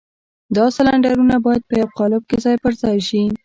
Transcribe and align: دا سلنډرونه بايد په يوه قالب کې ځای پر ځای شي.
دا 0.55 0.65
سلنډرونه 0.75 1.35
بايد 1.45 1.63
په 1.69 1.73
يوه 1.81 1.93
قالب 1.99 2.21
کې 2.29 2.37
ځای 2.45 2.55
پر 2.63 2.73
ځای 2.81 2.97
شي. 3.07 3.21